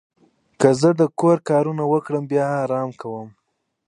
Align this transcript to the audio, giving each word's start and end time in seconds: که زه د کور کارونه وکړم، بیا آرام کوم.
که 0.59 0.69
زه 0.81 0.89
د 0.99 1.01
کور 1.19 1.37
کارونه 1.49 1.83
وکړم، 1.91 2.23
بیا 2.31 2.45
آرام 2.63 2.89
کوم. 3.01 3.27